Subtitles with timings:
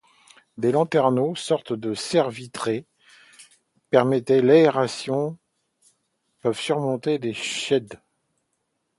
[0.57, 2.87] Des lanterneaux, sortes de serres vitrées
[3.91, 5.37] permettant l'aération,
[6.39, 7.99] peuvent surmonter les sheds.